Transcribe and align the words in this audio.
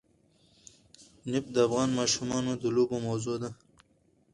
نفت 1.31 1.49
د 1.53 1.57
افغان 1.67 1.89
ماشومانو 1.99 2.51
د 2.61 2.63
لوبو 2.75 2.97
موضوع 3.07 3.35
ده. 3.41 3.49